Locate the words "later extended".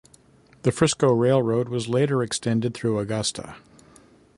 1.87-2.73